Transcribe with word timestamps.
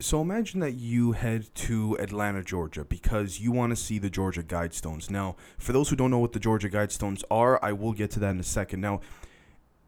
So 0.00 0.20
imagine 0.20 0.60
that 0.60 0.74
you 0.74 1.10
head 1.10 1.52
to 1.56 1.98
Atlanta, 1.98 2.44
Georgia, 2.44 2.84
because 2.84 3.40
you 3.40 3.50
want 3.50 3.70
to 3.70 3.76
see 3.76 3.98
the 3.98 4.08
Georgia 4.08 4.44
Guidestones. 4.44 5.10
Now, 5.10 5.34
for 5.58 5.72
those 5.72 5.90
who 5.90 5.96
don't 5.96 6.12
know 6.12 6.20
what 6.20 6.32
the 6.32 6.38
Georgia 6.38 6.70
Guidestones 6.70 7.24
are, 7.32 7.58
I 7.64 7.72
will 7.72 7.92
get 7.92 8.12
to 8.12 8.20
that 8.20 8.30
in 8.30 8.38
a 8.38 8.44
second. 8.44 8.80
Now, 8.80 9.00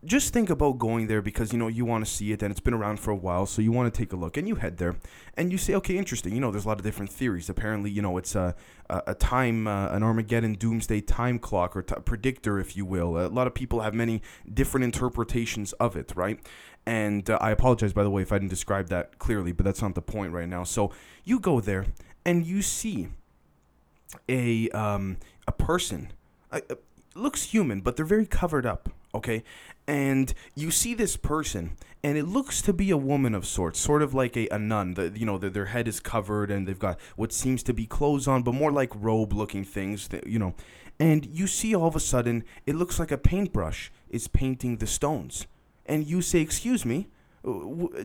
just 0.04 0.32
think 0.32 0.48
about 0.48 0.78
going 0.78 1.08
there 1.08 1.20
because 1.20 1.52
you 1.52 1.58
know 1.58 1.68
you 1.68 1.84
want 1.84 2.04
to 2.04 2.10
see 2.10 2.32
it 2.32 2.42
and 2.42 2.50
it's 2.50 2.60
been 2.60 2.72
around 2.72 2.98
for 2.98 3.10
a 3.10 3.16
while 3.16 3.44
so 3.44 3.60
you 3.60 3.70
want 3.70 3.92
to 3.92 3.98
take 3.98 4.12
a 4.12 4.16
look 4.16 4.36
and 4.36 4.48
you 4.48 4.54
head 4.54 4.78
there 4.78 4.96
and 5.36 5.52
you 5.52 5.58
say 5.58 5.74
okay 5.74 5.96
interesting 5.96 6.34
you 6.34 6.40
know 6.40 6.50
there's 6.50 6.64
a 6.64 6.68
lot 6.68 6.78
of 6.78 6.84
different 6.84 7.10
theories 7.10 7.50
apparently 7.50 7.90
you 7.90 8.00
know 8.00 8.16
it's 8.16 8.34
a, 8.34 8.54
a, 8.88 9.14
time 9.14 9.66
uh, 9.66 9.88
an 9.88 10.02
armageddon 10.02 10.54
doomsday 10.54 11.02
time 11.02 11.38
clock 11.38 11.76
or 11.76 11.82
t- 11.82 11.94
predictor 12.04 12.58
if 12.58 12.76
you 12.76 12.84
will 12.86 13.18
a 13.18 13.28
lot 13.28 13.46
of 13.46 13.54
people 13.54 13.80
have 13.80 13.92
many 13.92 14.22
different 14.52 14.84
interpretations 14.84 15.72
of 15.74 15.96
it 15.96 16.12
right? 16.16 16.40
And 16.86 17.28
uh, 17.28 17.36
i 17.40 17.50
apologize 17.50 17.92
by 17.92 18.02
the 18.02 18.10
way 18.10 18.22
if 18.22 18.32
i 18.32 18.38
didn't 18.38 18.50
describe 18.50 18.88
that 18.88 19.18
clearly 19.18 19.52
but 19.52 19.64
that's 19.66 19.82
not 19.82 19.94
the 19.94 20.02
point 20.02 20.32
right 20.32 20.48
now 20.48 20.64
so 20.64 20.92
you 21.24 21.38
go 21.38 21.60
there 21.60 21.86
and 22.24 22.46
you 22.46 22.62
see 22.62 23.08
a 24.30 24.70
um, 24.70 25.18
a 25.46 25.52
person 25.52 26.10
looks 27.14 27.42
human 27.42 27.82
but 27.82 27.96
they're 27.96 28.06
very 28.06 28.26
covered 28.26 28.64
up 28.64 28.88
okay? 29.14 29.42
And 29.86 30.32
you 30.54 30.70
see 30.70 30.94
this 30.94 31.16
person 31.16 31.76
and 32.02 32.16
it 32.16 32.24
looks 32.24 32.62
to 32.62 32.72
be 32.72 32.90
a 32.90 32.96
woman 32.96 33.34
of 33.34 33.46
sorts 33.46 33.78
sort 33.78 34.02
of 34.02 34.14
like 34.14 34.36
a, 34.36 34.48
a 34.48 34.58
nun. 34.58 34.94
The, 34.94 35.12
you 35.14 35.26
know 35.26 35.38
the, 35.38 35.50
their 35.50 35.66
head 35.66 35.88
is 35.88 36.00
covered 36.00 36.50
and 36.50 36.66
they've 36.66 36.78
got 36.78 36.98
what 37.16 37.32
seems 37.32 37.62
to 37.64 37.74
be 37.74 37.86
clothes 37.86 38.26
on 38.26 38.42
but 38.42 38.54
more 38.54 38.72
like 38.72 38.90
robe 38.94 39.32
looking 39.32 39.64
things 39.64 40.08
that, 40.08 40.26
you 40.26 40.38
know. 40.38 40.54
And 40.98 41.24
you 41.26 41.46
see 41.46 41.74
all 41.74 41.88
of 41.88 41.96
a 41.96 42.00
sudden 42.00 42.44
it 42.66 42.74
looks 42.74 42.98
like 42.98 43.10
a 43.10 43.18
paintbrush 43.18 43.90
is 44.08 44.28
painting 44.28 44.76
the 44.76 44.86
stones. 44.86 45.46
And 45.86 46.06
you 46.06 46.22
say 46.22 46.40
excuse 46.40 46.84
me 46.84 47.08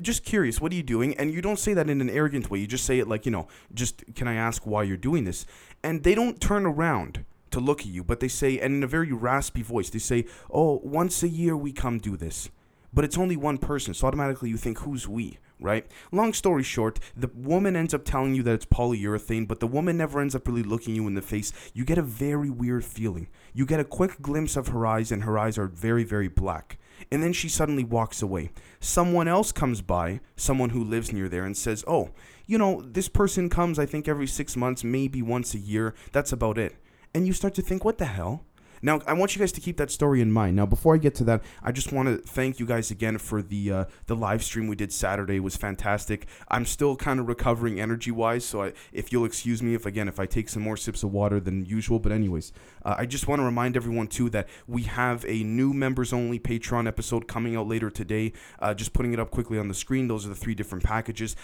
just 0.01 0.23
curious 0.23 0.61
what 0.61 0.71
are 0.71 0.75
you 0.75 0.83
doing? 0.83 1.13
And 1.17 1.33
you 1.33 1.41
don't 1.41 1.59
say 1.59 1.73
that 1.73 1.89
in 1.89 2.01
an 2.01 2.09
arrogant 2.09 2.49
way 2.49 2.59
you 2.59 2.67
just 2.67 2.85
say 2.85 2.99
it 2.99 3.07
like 3.07 3.25
you 3.25 3.31
know 3.31 3.47
just 3.73 4.03
can 4.15 4.27
i 4.29 4.33
ask 4.33 4.65
why 4.65 4.83
you're 4.83 4.97
doing 4.97 5.25
this? 5.25 5.45
And 5.83 6.03
they 6.03 6.15
don't 6.15 6.41
turn 6.41 6.65
around 6.65 7.25
to 7.51 7.59
look 7.59 7.81
at 7.81 7.87
you, 7.87 8.03
but 8.03 8.19
they 8.19 8.27
say, 8.27 8.59
and 8.59 8.75
in 8.75 8.83
a 8.83 8.87
very 8.87 9.11
raspy 9.11 9.61
voice, 9.61 9.89
they 9.89 9.99
say, 9.99 10.25
"Oh, 10.51 10.81
once 10.83 11.23
a 11.23 11.29
year 11.29 11.55
we 11.55 11.71
come 11.71 11.99
do 11.99 12.17
this." 12.17 12.49
But 12.93 13.03
it's 13.03 13.17
only 13.17 13.35
one 13.35 13.57
person, 13.57 13.93
so 13.93 14.07
automatically 14.07 14.49
you 14.49 14.57
think, 14.57 14.79
"Who's 14.79 15.07
we?" 15.07 15.37
Right? 15.57 15.87
Long 16.11 16.33
story 16.33 16.63
short, 16.63 16.99
the 17.15 17.29
woman 17.33 17.77
ends 17.77 17.93
up 17.93 18.03
telling 18.03 18.35
you 18.35 18.43
that 18.43 18.53
it's 18.53 18.65
polyurethane, 18.65 19.47
but 19.47 19.61
the 19.61 19.67
woman 19.67 19.97
never 19.97 20.19
ends 20.19 20.35
up 20.35 20.47
really 20.47 20.63
looking 20.63 20.95
you 20.95 21.07
in 21.07 21.13
the 21.13 21.21
face. 21.21 21.53
You 21.73 21.85
get 21.85 21.97
a 21.97 22.01
very 22.03 22.49
weird 22.49 22.83
feeling. 22.83 23.29
You 23.53 23.65
get 23.65 23.79
a 23.79 23.85
quick 23.85 24.21
glimpse 24.21 24.57
of 24.57 24.67
her 24.69 24.85
eyes, 24.85 25.13
and 25.13 25.23
her 25.23 25.39
eyes 25.39 25.57
are 25.57 25.67
very, 25.67 26.03
very 26.03 26.27
black. 26.27 26.77
And 27.09 27.23
then 27.23 27.31
she 27.31 27.47
suddenly 27.47 27.85
walks 27.85 28.21
away. 28.21 28.51
Someone 28.81 29.29
else 29.29 29.53
comes 29.53 29.81
by, 29.81 30.19
someone 30.35 30.71
who 30.71 30.83
lives 30.83 31.13
near 31.13 31.29
there, 31.29 31.45
and 31.45 31.55
says, 31.55 31.85
Oh, 31.87 32.09
you 32.45 32.57
know, 32.57 32.81
this 32.81 33.07
person 33.07 33.49
comes, 33.49 33.79
I 33.79 33.85
think, 33.85 34.09
every 34.09 34.27
six 34.27 34.57
months, 34.57 34.83
maybe 34.83 35.21
once 35.21 35.53
a 35.53 35.59
year. 35.59 35.95
That's 36.11 36.33
about 36.33 36.57
it 36.57 36.75
and 37.15 37.25
you 37.25 37.31
start 37.31 37.55
to 37.55 37.61
think, 37.61 37.85
what 37.85 37.97
the 37.97 38.05
hell? 38.05 38.43
Now, 38.81 38.99
I 39.07 39.13
want 39.13 39.35
you 39.35 39.39
guys 39.39 39.53
to 39.53 39.61
keep 39.61 39.77
that 39.77 39.89
story 39.89 40.21
in 40.21 40.31
mind. 40.31 40.57
Now, 40.57 40.65
before 40.65 40.93
I 40.93 40.97
get 40.97 41.15
to 41.15 41.23
that, 41.23 41.41
I 41.63 41.71
just 41.71 41.93
want 41.93 42.09
to 42.09 42.17
thank 42.17 42.59
you 42.59 42.65
guys 42.65 42.91
again 42.91 43.17
for 43.17 43.41
the 43.41 43.71
uh, 43.71 43.85
the 44.07 44.17
live 44.17 44.43
stream 44.43 44.67
we 44.67 44.75
did 44.75 44.91
Saturday. 44.91 45.37
It 45.37 45.39
was 45.39 45.55
fantastic. 45.55 46.27
I'm 46.49 46.65
still 46.65 46.97
kind 46.97 47.19
of 47.21 47.27
recovering 47.27 47.79
energy 47.79 48.11
wise, 48.11 48.43
so 48.43 48.63
I, 48.63 48.73
if 48.91 49.11
you'll 49.11 49.25
excuse 49.25 49.63
me, 49.63 49.73
if 49.73 49.85
again, 49.85 50.09
if 50.09 50.19
I 50.19 50.25
take 50.25 50.49
some 50.49 50.61
more 50.61 50.75
sips 50.75 51.03
of 51.03 51.11
water 51.13 51.39
than 51.39 51.65
usual. 51.65 51.99
But 51.99 52.11
anyways, 52.11 52.51
uh, 52.83 52.95
I 52.97 53.05
just 53.05 53.29
want 53.29 53.39
to 53.39 53.43
remind 53.45 53.77
everyone 53.77 54.07
too 54.07 54.29
that 54.31 54.49
we 54.67 54.83
have 54.83 55.25
a 55.25 55.41
new 55.41 55.73
members 55.73 56.11
only 56.11 56.37
Patreon 56.37 56.85
episode 56.85 57.29
coming 57.29 57.55
out 57.55 57.67
later 57.67 57.89
today. 57.89 58.33
Uh, 58.59 58.73
just 58.73 58.91
putting 58.91 59.13
it 59.13 59.19
up 59.21 59.31
quickly 59.31 59.57
on 59.57 59.69
the 59.69 59.73
screen. 59.73 60.09
Those 60.09 60.25
are 60.25 60.29
the 60.29 60.35
three 60.35 60.53
different 60.53 60.83
packages 60.83 61.35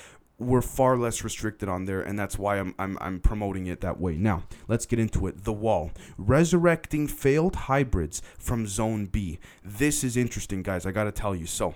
we're 0.41 0.61
far 0.61 0.97
less 0.97 1.23
restricted 1.23 1.69
on 1.69 1.85
there, 1.85 2.01
and 2.01 2.17
that's 2.17 2.37
why 2.37 2.59
I'm, 2.59 2.73
I'm, 2.79 2.97
I'm 2.99 3.19
promoting 3.19 3.67
it 3.67 3.81
that 3.81 3.99
way. 3.99 4.15
Now, 4.17 4.43
let's 4.67 4.85
get 4.85 4.99
into 4.99 5.27
it. 5.27 5.43
The 5.43 5.53
Wall, 5.53 5.91
resurrecting 6.17 7.07
failed 7.07 7.55
hybrids 7.55 8.21
from 8.39 8.67
Zone 8.67 9.05
B. 9.05 9.39
This 9.63 10.03
is 10.03 10.17
interesting, 10.17 10.63
guys. 10.63 10.85
I 10.85 10.91
got 10.91 11.03
to 11.05 11.11
tell 11.11 11.35
you. 11.35 11.45
So, 11.45 11.75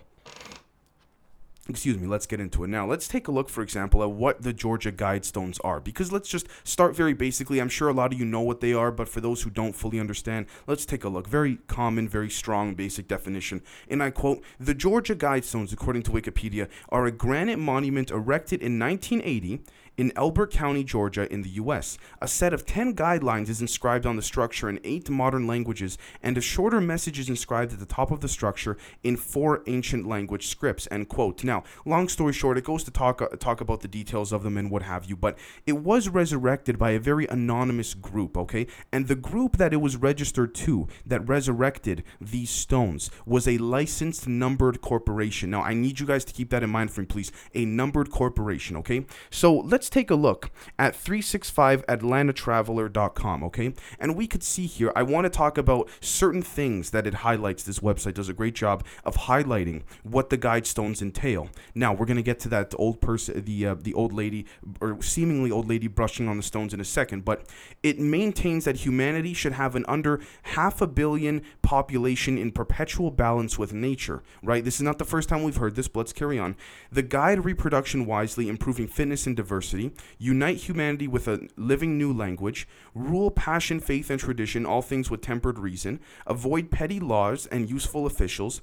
excuse 1.68 1.98
me, 1.98 2.08
let's 2.08 2.28
get 2.28 2.40
into 2.40 2.64
it 2.64 2.68
now. 2.68 2.86
Let's 2.86 3.08
take 3.08 3.28
a 3.28 3.32
look, 3.32 3.50
for 3.50 3.62
example, 3.64 4.04
at 4.04 4.12
what 4.12 4.44
the 4.44 4.54
Georgia 4.54 4.92
Guidestones 4.92 5.60
are. 5.64 5.80
Because 5.80 6.12
let's 6.12 6.30
just 6.30 6.48
start 6.64 6.96
very 6.96 7.14
basically. 7.14 7.60
I'm 7.60 7.70
sure 7.70 7.90
a 7.90 7.94
lot 7.94 8.14
of 8.14 8.20
you 8.20 8.26
know 8.26 8.42
what 8.42 8.62
they 8.62 8.74
are, 8.74 8.92
but 8.92 9.10
for 9.10 9.22
those 9.22 9.42
who 9.42 9.50
don't 9.50 9.74
fully 9.74 10.00
understand, 10.00 10.46
let's 10.68 10.86
take 10.86 11.04
a 11.04 11.10
look. 11.10 11.28
Very 11.28 11.58
common, 11.68 12.08
very 12.08 12.30
strong 12.30 12.76
basic 12.76 13.08
definition. 13.08 13.62
And 13.88 14.04
I 14.04 14.12
quote 14.12 14.44
The 14.60 14.76
Georgia 14.76 15.16
Guidestones, 15.16 15.74
according 15.74 16.04
to 16.04 16.12
Wikipedia, 16.12 16.70
are 16.90 17.06
a 17.06 17.12
granite 17.12 17.60
monument 17.60 18.12
erected 18.12 18.62
in 18.62 18.78
1980 18.78 19.62
in 19.98 20.12
Elbert 20.16 20.52
County, 20.52 20.84
Georgia, 20.84 21.32
in 21.32 21.42
the 21.42 21.50
U.S. 21.52 21.98
A 22.22 22.28
set 22.28 22.54
of 22.54 22.66
10 22.66 22.96
guidelines 22.96 23.50
is 23.50 23.62
inscribed 23.62 24.06
on 24.06 24.16
the 24.16 24.22
structure 24.22 24.70
in 24.70 24.80
eight 24.84 25.10
modern 25.10 25.48
languages, 25.48 25.98
and 26.22 26.38
a 26.38 26.42
shorter 26.42 26.82
message 26.82 27.18
is 27.18 27.30
inscribed 27.30 27.74
at 27.74 27.80
the 27.80 27.86
top 27.86 28.12
of 28.12 28.22
the 28.22 28.28
structure 28.28 28.78
in 29.04 29.16
four 29.16 29.64
ancient 29.68 30.06
language 30.06 30.48
scripts. 30.48 30.88
End 30.92 31.08
quote. 31.08 31.44
Now, 31.44 31.55
long 31.86 32.10
story 32.10 32.34
short, 32.34 32.58
it 32.58 32.64
goes 32.64 32.84
to 32.86 32.92
talk 32.92 33.22
uh, 33.22 33.28
talk 33.40 33.62
about 33.62 33.82
the 33.82 33.88
details 33.88 34.32
of 34.32 34.44
them 34.44 34.58
and 34.58 34.72
what 34.72 34.84
have 34.84 35.06
you, 35.06 35.16
but 35.16 35.38
it 35.66 35.78
was 35.78 36.10
resurrected 36.10 36.78
by 36.78 36.92
a 36.92 37.00
very 37.00 37.26
anonymous 37.28 37.94
group, 37.94 38.38
okay? 38.38 38.68
And 38.92 39.08
the 39.08 39.16
group 39.16 39.58
that 39.58 39.74
it 39.74 39.78
was 39.78 39.98
registered 39.98 40.54
to 40.56 40.88
that 41.06 41.28
resurrected 41.28 42.04
these 42.20 42.50
stones 42.50 43.10
was 43.26 43.48
a 43.48 43.58
licensed 43.58 44.28
numbered 44.28 44.82
corporation. 44.82 45.50
Now, 45.50 45.62
I 45.62 45.74
need 45.74 46.00
you 46.00 46.06
guys 46.06 46.26
to 46.26 46.34
keep 46.34 46.50
that 46.50 46.64
in 46.64 46.70
mind 46.70 46.92
for 46.92 47.02
me, 47.02 47.08
please. 47.08 47.32
A 47.54 47.66
numbered 47.66 48.12
corporation, 48.12 48.76
okay? 48.78 49.06
So 49.30 49.54
let's 49.54 49.90
take 49.90 50.10
a 50.12 50.16
look 50.16 50.52
at 50.78 50.94
365atlantatraveler.com, 50.96 53.44
okay? 53.44 53.74
And 54.00 54.16
we 54.16 54.28
could 54.28 54.44
see 54.44 54.66
here, 54.66 54.92
I 54.96 55.04
want 55.04 55.26
to 55.26 55.30
talk 55.30 55.58
about 55.58 55.90
certain 56.00 56.42
things 56.42 56.92
that 56.92 57.06
it 57.08 57.16
highlights. 57.16 57.64
This 57.64 57.80
website 57.80 58.14
does 58.16 58.30
a 58.30 58.34
great 58.34 58.56
job 58.56 58.86
of 59.04 59.16
highlighting 59.16 59.84
what 60.04 60.30
the 60.30 60.38
guidestones 60.38 61.02
entail. 61.02 61.45
Now, 61.74 61.94
we're 61.94 62.06
going 62.06 62.18
to 62.18 62.24
get 62.24 62.40
to 62.42 62.50
that 62.50 62.74
old 62.78 63.02
person, 63.02 63.44
the 63.44 63.68
uh, 63.68 63.76
the 63.76 63.94
old 63.94 64.14
lady 64.14 64.46
or 64.82 65.02
seemingly 65.02 65.52
old 65.52 65.70
lady 65.70 65.88
brushing 65.88 66.28
on 66.28 66.38
the 66.38 66.44
stones 66.44 66.74
in 66.74 66.80
a 66.80 66.86
second, 66.86 67.26
but 67.26 67.48
it 67.84 68.00
maintains 68.00 68.66
that 68.66 68.78
humanity 68.78 69.34
should 69.34 69.54
have 69.54 69.76
an 69.76 69.86
under 69.88 70.22
half 70.44 70.82
a 70.82 70.88
billion 70.88 71.42
population 71.62 72.38
in 72.38 72.52
perpetual 72.52 73.12
balance 73.12 73.58
with 73.58 73.74
nature, 73.74 74.24
right? 74.44 74.64
This 74.64 74.76
is 74.76 74.82
not 74.82 74.98
the 74.98 75.06
first 75.06 75.30
time 75.30 75.44
we've 75.44 75.58
heard 75.58 75.76
this, 75.76 75.88
but 75.88 76.02
let's 76.02 76.14
carry 76.14 76.40
on. 76.40 76.56
The 76.92 77.02
guide 77.02 77.46
reproduction 77.46 78.06
wisely, 78.06 78.50
improving 78.50 78.88
fitness 78.88 79.28
and 79.28 79.36
diversity, 79.36 79.92
unite 80.18 80.58
humanity 80.58 81.08
with 81.08 81.28
a 81.28 81.48
living 81.58 81.98
new 81.98 82.14
language, 82.14 82.68
rule 82.94 83.32
passion, 83.32 83.80
faith, 83.80 84.10
and 84.10 84.20
tradition, 84.20 84.66
all 84.66 84.82
things 84.82 85.10
with 85.10 85.22
tempered 85.22 85.60
reason, 85.60 86.00
avoid 86.26 86.72
petty 86.72 87.00
laws 87.00 87.46
and 87.48 87.70
useful 87.70 88.06
officials, 88.06 88.62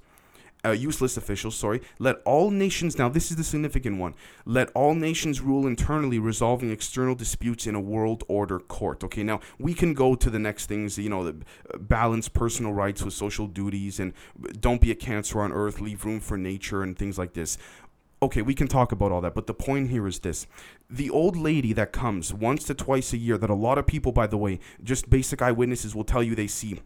uh, 0.65 0.71
useless 0.71 1.17
officials, 1.17 1.57
sorry. 1.57 1.81
Let 1.99 2.17
all 2.25 2.51
nations, 2.51 2.99
now 2.99 3.09
this 3.09 3.31
is 3.31 3.37
the 3.37 3.45
significant 3.45 3.99
one, 3.99 4.15
let 4.45 4.71
all 4.75 4.95
nations 4.95 5.41
rule 5.41 5.67
internally, 5.67 6.19
resolving 6.19 6.71
external 6.71 7.15
disputes 7.15 7.67
in 7.67 7.75
a 7.75 7.81
world 7.81 8.23
order 8.29 8.59
court. 8.59 9.03
Okay, 9.05 9.23
now 9.23 9.41
we 9.59 9.75
can 9.75 9.95
go 9.95 10.15
to 10.15 10.31
the 10.31 10.39
next 10.39 10.67
things, 10.67 10.99
you 10.99 11.09
know, 11.09 11.27
uh, 11.27 11.33
balance 11.79 12.29
personal 12.29 12.73
rights 12.73 13.03
with 13.03 13.15
social 13.15 13.47
duties 13.47 13.99
and 13.99 14.13
don't 14.61 14.81
be 14.81 14.91
a 14.91 14.97
cancer 14.97 15.41
on 15.41 15.53
earth, 15.53 15.81
leave 15.81 16.05
room 16.05 16.21
for 16.21 16.37
nature 16.37 16.83
and 16.83 16.97
things 16.97 17.19
like 17.19 17.35
this 17.35 17.59
okay, 18.23 18.41
we 18.41 18.55
can 18.55 18.69
talk 18.69 18.93
about 18.93 19.11
all 19.11 19.21
that, 19.21 19.35
but 19.35 19.49
the 19.49 19.55
point 19.55 19.91
here 19.91 20.07
is 20.07 20.21
this. 20.21 20.47
The 20.89 21.11
old 21.11 21.37
lady 21.37 21.73
that 21.73 21.93
comes 21.93 22.33
once 22.33 22.63
to 22.67 22.75
twice 22.75 23.13
a 23.13 23.17
year, 23.17 23.37
that 23.37 23.51
a 23.51 23.55
lot 23.55 23.79
of 23.79 23.87
people, 23.89 24.13
by 24.13 24.29
the 24.29 24.39
way, 24.39 24.61
just 24.83 25.11
basic 25.11 25.43
eyewitnesses 25.43 25.95
will 25.95 26.05
tell 26.05 26.23
you 26.23 26.37
they 26.37 26.47
see 26.47 26.81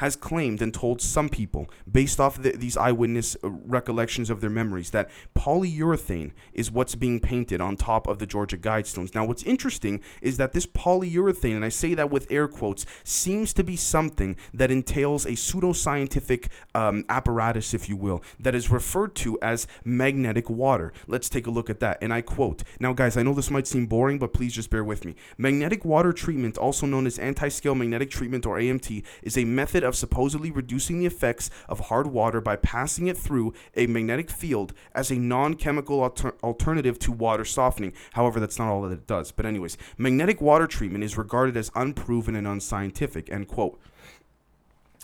has 0.00 0.16
claimed 0.16 0.62
and 0.62 0.72
told 0.72 1.02
some 1.02 1.28
people, 1.28 1.68
based 1.90 2.18
off 2.18 2.40
the, 2.40 2.52
these 2.52 2.74
eyewitness 2.74 3.36
uh, 3.44 3.50
recollections 3.50 4.30
of 4.30 4.40
their 4.40 4.48
memories, 4.48 4.90
that 4.90 5.10
polyurethane 5.36 6.32
is 6.54 6.70
what's 6.70 6.94
being 6.94 7.20
painted 7.20 7.60
on 7.60 7.76
top 7.76 8.06
of 8.06 8.18
the 8.18 8.26
Georgia 8.26 8.56
Guidestones. 8.56 9.14
Now, 9.14 9.26
what's 9.26 9.42
interesting 9.42 10.00
is 10.22 10.38
that 10.38 10.54
this 10.54 10.64
polyurethane, 10.64 11.54
and 11.54 11.66
I 11.66 11.68
say 11.68 11.92
that 11.92 12.10
with 12.10 12.26
air 12.32 12.48
quotes, 12.48 12.86
seems 13.04 13.52
to 13.52 13.62
be 13.62 13.76
something 13.76 14.36
that 14.54 14.70
entails 14.70 15.26
a 15.26 15.32
pseudoscientific 15.32 16.48
um, 16.74 17.04
apparatus, 17.10 17.74
if 17.74 17.90
you 17.90 17.96
will, 17.96 18.22
that 18.38 18.54
is 18.54 18.70
referred 18.70 19.14
to 19.16 19.38
as 19.42 19.66
magnetic 19.84 20.48
water. 20.48 20.94
Let's 21.08 21.28
take 21.28 21.46
a 21.46 21.50
look 21.50 21.68
at 21.68 21.80
that. 21.80 21.98
And 22.00 22.10
I 22.10 22.22
quote 22.22 22.62
Now, 22.80 22.94
guys, 22.94 23.18
I 23.18 23.22
know 23.22 23.34
this 23.34 23.50
might 23.50 23.66
seem 23.66 23.84
boring, 23.84 24.18
but 24.18 24.32
please 24.32 24.54
just 24.54 24.70
bear 24.70 24.82
with 24.82 25.04
me. 25.04 25.14
Magnetic 25.36 25.84
water 25.84 26.14
treatment, 26.14 26.56
also 26.56 26.86
known 26.86 27.06
as 27.06 27.18
anti 27.18 27.48
scale 27.50 27.74
magnetic 27.74 28.08
treatment 28.08 28.46
or 28.46 28.56
AMT, 28.56 29.04
is 29.22 29.36
a 29.36 29.44
method 29.44 29.84
of 29.84 29.89
of 29.90 29.96
supposedly 29.96 30.50
reducing 30.50 30.98
the 30.98 31.04
effects 31.04 31.50
of 31.68 31.80
hard 31.80 32.06
water 32.06 32.40
by 32.40 32.56
passing 32.56 33.08
it 33.08 33.18
through 33.18 33.52
a 33.76 33.86
magnetic 33.86 34.30
field 34.30 34.72
as 34.94 35.10
a 35.10 35.16
non 35.16 35.52
chemical 35.52 36.00
alter- 36.00 36.34
alternative 36.42 36.98
to 37.00 37.12
water 37.12 37.44
softening. 37.44 37.92
However, 38.12 38.40
that's 38.40 38.58
not 38.58 38.70
all 38.70 38.80
that 38.82 38.92
it 38.92 39.06
does. 39.06 39.32
But, 39.32 39.44
anyways, 39.44 39.76
magnetic 39.98 40.40
water 40.40 40.66
treatment 40.66 41.04
is 41.04 41.18
regarded 41.18 41.58
as 41.58 41.70
unproven 41.74 42.34
and 42.34 42.46
unscientific. 42.46 43.30
End 43.30 43.48
quote. 43.48 43.78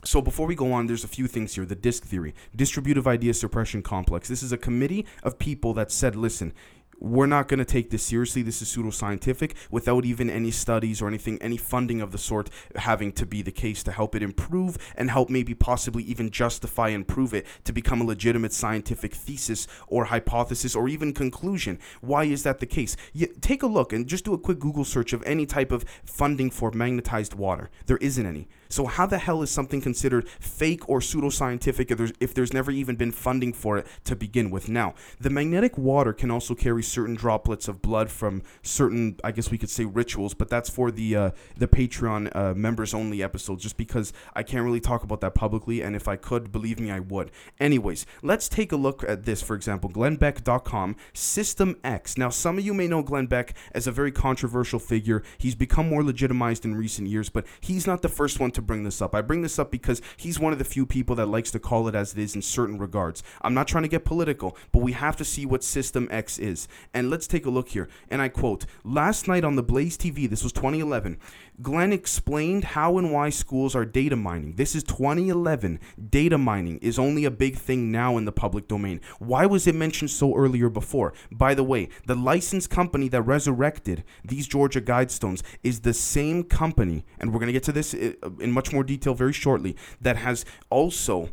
So 0.04 0.22
before 0.22 0.46
we 0.46 0.54
go 0.54 0.72
on, 0.72 0.86
there's 0.86 1.02
a 1.02 1.08
few 1.08 1.26
things 1.26 1.56
here. 1.56 1.66
The 1.66 1.74
DISC 1.74 2.04
theory, 2.04 2.32
distributive 2.54 3.08
idea 3.08 3.34
suppression 3.34 3.82
complex. 3.82 4.28
This 4.28 4.42
is 4.42 4.52
a 4.52 4.56
committee 4.56 5.04
of 5.24 5.36
people 5.38 5.74
that 5.74 5.90
said, 5.90 6.14
listen, 6.14 6.52
we're 6.98 7.26
not 7.26 7.48
going 7.48 7.58
to 7.58 7.64
take 7.64 7.90
this 7.90 8.02
seriously. 8.02 8.43
This 8.43 8.62
is 8.62 8.75
pseudoscientific 8.75 9.54
without 9.70 10.04
even 10.04 10.31
any 10.31 10.50
studies 10.50 11.02
or 11.02 11.08
anything, 11.08 11.38
any 11.40 11.56
funding 11.56 12.00
of 12.00 12.12
the 12.12 12.19
sort 12.19 12.50
having 12.76 13.12
to 13.12 13.26
be 13.26 13.43
the 13.43 13.52
case 13.52 13.82
to 13.84 13.93
help 13.93 14.14
it 14.14 14.22
improve 14.22 14.78
and 14.96 15.10
help 15.10 15.31
maybe 15.31 15.54
possibly 15.54 16.02
even 16.04 16.31
justify 16.31 16.88
and 16.88 17.06
prove 17.06 17.34
it 17.34 17.46
to 17.64 17.72
become 17.72 18.00
a 18.00 18.04
legitimate 18.04 18.52
scientific 18.52 19.14
thesis 19.14 19.66
or 19.87 20.06
hypothesis 20.06 20.75
or 20.75 20.88
even 20.88 21.12
conclusion. 21.12 21.78
Why 22.00 22.25
is 22.25 22.43
that 22.44 22.60
the 22.60 22.66
case? 22.66 22.96
You, 23.12 23.28
take 23.40 23.62
a 23.62 23.66
look 23.66 23.92
and 23.92 24.06
just 24.06 24.25
do 24.25 24.34
a 24.34 24.38
quick 24.38 24.58
Google 24.58 24.84
search 24.84 25.12
of 25.12 25.22
any 25.25 25.46
type 25.46 25.72
of 25.72 25.84
funding 26.04 26.50
for 26.50 26.70
magnetized 26.70 27.34
water. 27.34 27.70
There 27.87 27.99
isn't 27.99 28.26
any. 28.26 28.49
So 28.68 28.86
how 28.86 29.06
the 29.06 29.18
hell 29.18 29.42
is 29.42 29.50
something 29.50 29.80
considered 29.80 30.28
fake 30.28 30.88
or 30.88 31.00
pseudoscientific 31.00 31.90
if 31.90 31.98
there's, 31.98 32.12
if 32.20 32.34
there's 32.34 32.52
never 32.52 32.70
even 32.70 32.96
been 32.96 33.12
funding 33.12 33.52
for 33.52 33.78
it 33.78 33.86
to 34.04 34.16
begin 34.16 34.50
with? 34.50 34.68
Now, 34.68 34.94
the 35.20 35.30
magnetic 35.30 35.78
water 35.78 36.12
can 36.12 36.30
also 36.30 36.54
carry 36.54 36.82
certain 36.82 37.14
droplets 37.14 37.68
of 37.68 37.82
blood 37.82 38.10
from 38.10 38.42
certain, 38.62 39.18
I 39.24 39.32
guess 39.32 39.50
we 39.50 39.58
could 39.58 39.70
say 39.70 39.84
rituals, 39.84 40.34
but 40.34 40.48
that's 40.48 40.68
for 40.68 40.90
the 40.90 41.16
uh, 41.16 41.30
the 41.56 41.68
Patreon 41.68 42.34
uh, 42.34 42.54
members 42.54 42.94
only 42.94 43.22
episode, 43.22 43.60
just 43.60 43.76
because 43.76 44.12
I 44.34 44.42
can't 44.42 44.64
really 44.64 44.80
talk 44.80 45.02
about 45.02 45.20
that 45.20 45.34
publicly, 45.34 45.82
and 45.82 45.96
if 45.96 46.08
I 46.08 46.16
could, 46.16 46.52
believe 46.52 46.80
me, 46.80 46.90
I 46.90 47.00
would. 47.00 47.30
Anyways, 47.60 48.06
let's 48.22 48.48
take 48.48 48.72
a 48.72 48.76
look 48.76 49.04
at 49.08 49.24
this. 49.24 49.42
For 49.42 49.54
example, 49.54 49.90
GlennBeck.com, 49.90 50.96
System 51.12 51.76
X. 51.84 52.18
Now, 52.18 52.30
some 52.30 52.58
of 52.58 52.64
you 52.64 52.74
may 52.74 52.88
know 52.88 53.02
Glenn 53.02 53.26
Beck 53.26 53.54
as 53.72 53.86
a 53.86 53.92
very 53.92 54.12
controversial 54.12 54.78
figure. 54.78 55.22
He's 55.38 55.54
become 55.54 55.88
more 55.88 56.02
legitimized 56.02 56.64
in 56.64 56.74
recent 56.74 57.08
years, 57.08 57.28
but 57.28 57.46
he's 57.60 57.86
not 57.86 58.02
the 58.02 58.08
first 58.08 58.40
one 58.40 58.50
to 58.56 58.62
bring 58.62 58.82
this 58.82 59.00
up. 59.00 59.14
I 59.14 59.22
bring 59.22 59.42
this 59.42 59.58
up 59.58 59.70
because 59.70 60.02
he's 60.16 60.38
one 60.38 60.52
of 60.52 60.58
the 60.58 60.64
few 60.64 60.84
people 60.84 61.16
that 61.16 61.26
likes 61.26 61.50
to 61.52 61.58
call 61.58 61.88
it 61.88 61.94
as 61.94 62.12
it 62.12 62.18
is 62.18 62.34
in 62.34 62.42
certain 62.42 62.78
regards. 62.78 63.22
I'm 63.42 63.54
not 63.54 63.68
trying 63.68 63.84
to 63.84 63.88
get 63.88 64.04
political, 64.04 64.56
but 64.72 64.82
we 64.82 64.92
have 64.92 65.16
to 65.16 65.24
see 65.24 65.46
what 65.46 65.62
System 65.64 66.08
X 66.10 66.38
is. 66.38 66.68
And 66.92 67.08
let's 67.08 67.26
take 67.26 67.46
a 67.46 67.50
look 67.50 67.68
here. 67.68 67.88
And 68.10 68.20
I 68.20 68.28
quote 68.28 68.66
Last 68.84 69.28
night 69.28 69.44
on 69.44 69.56
the 69.56 69.62
Blaze 69.62 69.96
TV, 69.96 70.28
this 70.28 70.42
was 70.42 70.52
2011, 70.52 71.18
Glenn 71.62 71.92
explained 71.92 72.64
how 72.64 72.98
and 72.98 73.12
why 73.12 73.30
schools 73.30 73.74
are 73.74 73.84
data 73.84 74.16
mining. 74.16 74.56
This 74.56 74.74
is 74.74 74.84
2011. 74.84 75.80
Data 76.10 76.36
mining 76.36 76.78
is 76.78 76.98
only 76.98 77.24
a 77.24 77.30
big 77.30 77.56
thing 77.56 77.90
now 77.90 78.18
in 78.18 78.26
the 78.26 78.32
public 78.32 78.68
domain. 78.68 79.00
Why 79.18 79.46
was 79.46 79.66
it 79.66 79.74
mentioned 79.74 80.10
so 80.10 80.34
earlier 80.36 80.68
before? 80.68 81.14
By 81.32 81.54
the 81.54 81.64
way, 81.64 81.88
the 82.06 82.14
licensed 82.14 82.68
company 82.68 83.08
that 83.08 83.22
resurrected 83.22 84.04
these 84.24 84.46
Georgia 84.46 84.82
Guidestones 84.82 85.42
is 85.62 85.80
the 85.80 85.94
same 85.94 86.44
company, 86.44 87.04
and 87.18 87.32
we're 87.32 87.40
going 87.40 87.48
to 87.48 87.52
get 87.52 87.64
to 87.64 87.72
this 87.72 87.94
uh, 87.94 88.12
in 88.38 88.52
much 88.52 88.72
more 88.72 88.84
detail 88.84 89.14
very 89.14 89.32
shortly, 89.32 89.76
that 90.00 90.16
has 90.16 90.44
also 90.68 91.30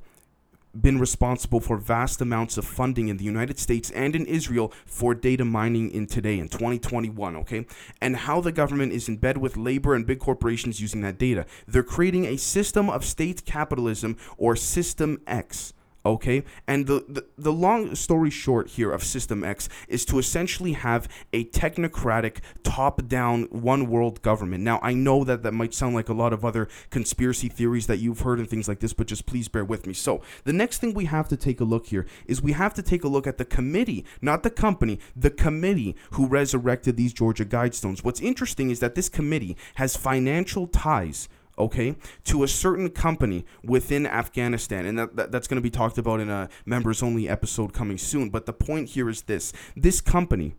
been 0.80 1.00
responsible 1.00 1.60
for 1.60 1.78
vast 1.78 2.22
amounts 2.22 2.58
of 2.58 2.66
funding 2.66 3.08
in 3.08 3.18
the 3.18 3.24
United 3.24 3.60
States 3.60 3.92
and 3.92 4.16
in 4.16 4.26
Israel 4.26 4.74
for 4.86 5.14
data 5.14 5.46
mining 5.46 5.92
in 5.92 6.08
today 6.08 6.40
in 6.40 6.50
2021, 6.50 7.36
okay? 7.36 7.66
And 8.02 8.16
how 8.16 8.42
the 8.42 8.52
government 8.52 8.92
is 8.92 9.08
in 9.08 9.18
bed 9.18 9.38
with 9.38 9.58
labor 9.58 9.94
and 9.94 10.06
big 10.06 10.20
corporations 10.20 10.82
using 10.82 11.02
that 11.02 11.18
data. 11.18 11.46
They're 11.68 11.84
creating 11.84 12.26
a 12.26 12.38
system 12.38 12.90
of 12.90 13.06
state 13.06 13.46
capitalism 13.46 14.18
or 14.38 14.56
System 14.56 15.22
X 15.28 15.74
okay? 16.06 16.44
And 16.68 16.88
the, 16.88 17.06
the, 17.08 17.26
the 17.38 17.52
long 17.52 17.96
story 17.96 18.30
short 18.30 18.70
here 18.70 18.92
of 18.92 19.04
system 19.04 19.44
x 19.44 19.70
is 19.88 20.06
to 20.06 20.20
essentially 20.20 20.74
have 20.74 21.08
a 21.32 21.46
technocratic 21.46 22.38
top 22.64 23.08
down 23.08 23.44
one 23.44 23.88
world 23.88 24.22
government. 24.22 24.64
Now 24.64 24.80
i 24.82 24.94
know 24.94 25.24
that 25.24 25.44
that 25.44 25.54
might 25.54 25.74
sound 25.74 25.96
like 25.96 26.10
a 26.10 26.14
lot 26.14 26.34
of 26.34 26.44
other 26.44 26.68
conspiracy 26.90 27.50
theories 27.50 27.88
that 27.88 27.98
you've 27.98 28.22
heard 28.22 28.40
and 28.40 28.50
things 28.50 28.68
like 28.68 28.80
this 28.80 28.94
but 28.94 29.08
just 29.08 29.26
please 29.26 29.48
bear 29.48 29.66
with 29.66 29.88
me. 29.88 29.94
So 29.94 30.22
the 30.44 30.54
next 30.54 30.80
thing 30.80 30.94
we 30.94 31.06
have 31.06 31.28
to 31.30 31.38
take 31.38 31.60
a 31.60 31.66
look 31.66 31.88
here 31.88 32.06
is 32.26 32.42
we 32.42 32.54
have 32.54 32.74
to 32.76 32.82
take 32.82 33.04
a 33.04 33.08
look 33.08 33.28
at 33.28 33.38
the 33.38 33.46
committee 33.46 34.06
not 34.22 34.44
the 34.44 34.50
company 34.50 35.00
the 35.16 35.30
committee 35.32 35.96
who 36.12 36.28
resurrected 36.28 36.98
these 36.98 37.14
georgia 37.14 37.46
guidestones. 37.46 38.04
What's 38.04 38.22
interesting 38.22 38.70
is 38.70 38.80
that 38.80 38.96
this 38.96 39.10
committee 39.10 39.58
has 39.76 39.96
financial 39.96 40.68
ties 40.68 41.30
okay, 41.58 41.96
to 42.26 42.44
a 42.44 42.48
certain 42.48 42.90
company 42.90 43.46
within 43.64 44.06
Afghanistan. 44.08 44.86
And 44.86 44.98
that, 44.98 45.16
that 45.16 45.32
that's 45.32 45.48
going 45.48 45.58
to 45.58 45.62
be 45.62 45.70
talked 45.70 45.98
about 45.98 46.20
in 46.20 46.30
a 46.30 46.50
members 46.66 47.04
only 47.04 47.30
episode 47.30 47.74
coming 47.74 47.98
soon. 47.98 48.30
But 48.30 48.46
the 48.46 48.54
point 48.54 48.90
here 48.90 49.10
is 49.10 49.24
this 49.24 49.54
this 49.76 50.02
company 50.02 50.56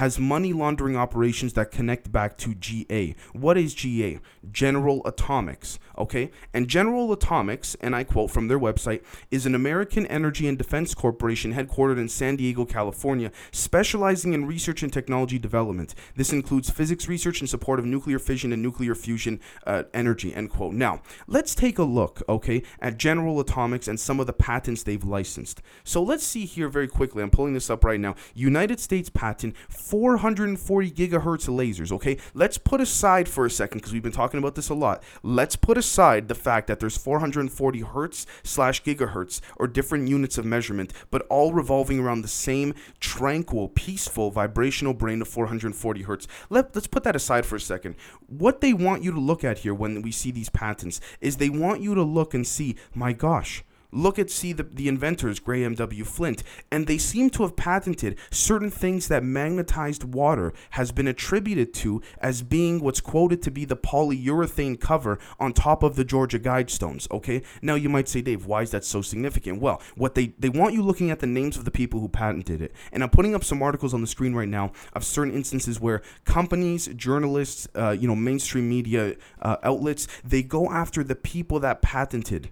has 0.00 0.18
money 0.18 0.54
laundering 0.54 0.96
operations 0.96 1.52
that 1.52 1.70
connect 1.70 2.10
back 2.10 2.38
to 2.38 2.54
GA. 2.54 3.14
What 3.34 3.58
is 3.58 3.74
GA? 3.74 4.18
General 4.50 5.06
Atomics, 5.06 5.78
okay? 5.98 6.30
And 6.54 6.68
General 6.68 7.12
Atomics, 7.12 7.76
and 7.82 7.94
I 7.94 8.04
quote 8.04 8.30
from 8.30 8.48
their 8.48 8.58
website, 8.58 9.04
is 9.30 9.44
an 9.44 9.54
American 9.54 10.06
energy 10.06 10.48
and 10.48 10.56
defense 10.56 10.94
corporation 10.94 11.52
headquartered 11.52 11.98
in 11.98 12.08
San 12.08 12.36
Diego, 12.36 12.64
California, 12.64 13.30
specializing 13.52 14.32
in 14.32 14.46
research 14.46 14.82
and 14.82 14.90
technology 14.90 15.38
development. 15.38 15.94
This 16.16 16.32
includes 16.32 16.70
physics 16.70 17.06
research 17.06 17.42
in 17.42 17.46
support 17.46 17.78
of 17.78 17.84
nuclear 17.84 18.18
fission 18.18 18.54
and 18.54 18.62
nuclear 18.62 18.94
fusion 18.94 19.38
uh, 19.66 19.82
energy, 19.92 20.34
end 20.34 20.48
quote. 20.48 20.72
Now, 20.72 21.02
let's 21.26 21.54
take 21.54 21.78
a 21.78 21.84
look, 21.84 22.22
okay, 22.26 22.62
at 22.80 22.96
General 22.96 23.38
Atomics 23.38 23.86
and 23.86 24.00
some 24.00 24.18
of 24.18 24.26
the 24.26 24.32
patents 24.32 24.82
they've 24.82 25.04
licensed. 25.04 25.60
So 25.84 26.02
let's 26.02 26.24
see 26.24 26.46
here 26.46 26.70
very 26.70 26.88
quickly. 26.88 27.22
I'm 27.22 27.30
pulling 27.30 27.52
this 27.52 27.68
up 27.68 27.84
right 27.84 28.00
now. 28.00 28.14
United 28.34 28.80
States 28.80 29.10
patent 29.10 29.54
440 29.90 30.92
gigahertz 30.92 31.48
lasers, 31.48 31.90
okay? 31.90 32.16
Let's 32.32 32.58
put 32.58 32.80
aside 32.80 33.28
for 33.28 33.44
a 33.44 33.50
second, 33.50 33.78
because 33.78 33.92
we've 33.92 34.04
been 34.04 34.12
talking 34.12 34.38
about 34.38 34.54
this 34.54 34.68
a 34.68 34.74
lot. 34.74 35.02
Let's 35.24 35.56
put 35.56 35.76
aside 35.76 36.28
the 36.28 36.36
fact 36.36 36.68
that 36.68 36.78
there's 36.78 36.96
440 36.96 37.80
hertz 37.80 38.24
slash 38.44 38.84
gigahertz, 38.84 39.40
or 39.56 39.66
different 39.66 40.08
units 40.08 40.38
of 40.38 40.44
measurement, 40.44 40.92
but 41.10 41.26
all 41.28 41.52
revolving 41.52 41.98
around 41.98 42.22
the 42.22 42.28
same 42.28 42.72
tranquil, 43.00 43.68
peaceful, 43.68 44.30
vibrational 44.30 44.94
brain 44.94 45.20
of 45.20 45.26
440 45.26 46.02
hertz. 46.02 46.28
Let, 46.50 46.72
let's 46.76 46.86
put 46.86 47.02
that 47.02 47.16
aside 47.16 47.44
for 47.44 47.56
a 47.56 47.60
second. 47.60 47.96
What 48.28 48.60
they 48.60 48.72
want 48.72 49.02
you 49.02 49.10
to 49.10 49.20
look 49.20 49.42
at 49.42 49.58
here 49.58 49.74
when 49.74 50.02
we 50.02 50.12
see 50.12 50.30
these 50.30 50.50
patents 50.50 51.00
is 51.20 51.36
they 51.36 51.50
want 51.50 51.80
you 51.80 51.96
to 51.96 52.02
look 52.04 52.32
and 52.32 52.46
see, 52.46 52.76
my 52.94 53.12
gosh, 53.12 53.64
Look 53.92 54.18
at 54.18 54.30
see 54.30 54.52
the, 54.52 54.62
the 54.62 54.88
inventors, 54.88 55.40
Graham 55.40 55.74
W. 55.74 56.04
Flint, 56.04 56.42
and 56.70 56.86
they 56.86 56.98
seem 56.98 57.30
to 57.30 57.42
have 57.42 57.56
patented 57.56 58.18
certain 58.30 58.70
things 58.70 59.08
that 59.08 59.24
magnetized 59.24 60.04
water 60.04 60.52
has 60.70 60.92
been 60.92 61.08
attributed 61.08 61.74
to 61.74 62.00
as 62.20 62.42
being 62.42 62.80
what's 62.80 63.00
quoted 63.00 63.42
to 63.42 63.50
be 63.50 63.64
the 63.64 63.76
polyurethane 63.76 64.80
cover 64.80 65.18
on 65.38 65.52
top 65.52 65.82
of 65.82 65.96
the 65.96 66.04
Georgia 66.04 66.38
Guidestones. 66.38 67.10
Okay, 67.10 67.42
now 67.62 67.74
you 67.74 67.88
might 67.88 68.08
say, 68.08 68.20
Dave, 68.22 68.46
why 68.46 68.62
is 68.62 68.70
that 68.70 68.84
so 68.84 69.02
significant? 69.02 69.60
Well, 69.60 69.82
what 69.96 70.14
they 70.14 70.34
they 70.38 70.48
want 70.48 70.74
you 70.74 70.82
looking 70.82 71.10
at 71.10 71.20
the 71.20 71.26
names 71.26 71.56
of 71.56 71.64
the 71.64 71.70
people 71.70 72.00
who 72.00 72.08
patented 72.08 72.62
it, 72.62 72.72
and 72.92 73.02
I'm 73.02 73.10
putting 73.10 73.34
up 73.34 73.44
some 73.44 73.62
articles 73.62 73.94
on 73.94 74.00
the 74.00 74.06
screen 74.06 74.34
right 74.34 74.48
now 74.48 74.72
of 74.92 75.04
certain 75.04 75.34
instances 75.34 75.80
where 75.80 76.02
companies, 76.24 76.86
journalists, 76.88 77.68
uh, 77.74 77.90
you 77.90 78.06
know, 78.06 78.16
mainstream 78.16 78.68
media 78.68 79.16
uh, 79.42 79.56
outlets, 79.62 80.06
they 80.24 80.42
go 80.42 80.70
after 80.70 81.02
the 81.02 81.14
people 81.14 81.60
that 81.60 81.82
patented 81.82 82.50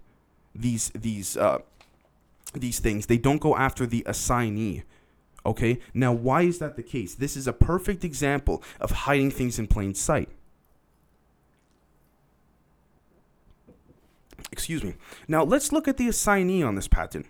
these 0.58 0.90
these 0.94 1.36
uh, 1.36 1.58
these 2.54 2.78
things. 2.78 3.06
They 3.06 3.18
don't 3.18 3.40
go 3.40 3.56
after 3.56 3.86
the 3.86 4.02
assignee. 4.06 4.82
Okay? 5.46 5.80
Now, 5.94 6.12
why 6.12 6.42
is 6.42 6.58
that 6.58 6.76
the 6.76 6.82
case? 6.82 7.14
This 7.14 7.36
is 7.36 7.46
a 7.46 7.52
perfect 7.52 8.04
example 8.04 8.62
of 8.80 8.90
hiding 8.90 9.30
things 9.30 9.58
in 9.58 9.66
plain 9.66 9.94
sight. 9.94 10.28
Excuse 14.50 14.82
me. 14.82 14.94
Now, 15.26 15.44
let's 15.44 15.72
look 15.72 15.88
at 15.88 15.96
the 15.96 16.08
assignee 16.08 16.62
on 16.62 16.74
this 16.74 16.88
patent. 16.88 17.26